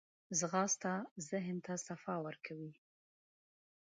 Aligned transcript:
ځغاسته 0.39 0.93
د 1.03 1.05
ذهن 1.29 1.57
ته 1.65 1.73
صفا 1.87 2.15
ورکوي 2.25 2.73